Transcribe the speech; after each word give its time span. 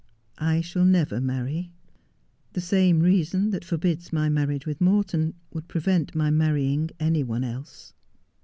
I 0.39 0.61
shall 0.61 0.83
never 0.83 1.21
marry. 1.21 1.73
The 2.53 2.59
same 2.61 3.01
reason 3.01 3.51
that 3.51 3.63
forbids 3.63 4.11
my 4.11 4.29
marriage 4.29 4.65
with 4.65 4.81
Morton 4.81 5.35
would 5.53 5.67
prevent 5.67 6.15
my 6.15 6.31
marrying 6.31 6.89
any 6.99 7.21
one 7.21 7.43
else.' 7.43 7.93